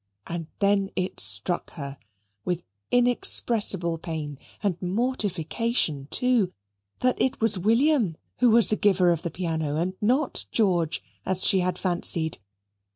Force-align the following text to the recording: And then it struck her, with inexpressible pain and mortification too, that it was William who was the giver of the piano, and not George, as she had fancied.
And 0.25 0.47
then 0.57 0.89
it 0.95 1.19
struck 1.19 1.73
her, 1.73 1.99
with 2.43 2.63
inexpressible 2.89 3.99
pain 3.99 4.39
and 4.63 4.81
mortification 4.81 6.07
too, 6.09 6.51
that 7.01 7.21
it 7.21 7.39
was 7.39 7.59
William 7.59 8.17
who 8.39 8.49
was 8.49 8.71
the 8.71 8.77
giver 8.77 9.11
of 9.11 9.21
the 9.21 9.29
piano, 9.29 9.75
and 9.75 9.93
not 10.01 10.47
George, 10.51 11.03
as 11.23 11.45
she 11.45 11.59
had 11.59 11.77
fancied. 11.77 12.39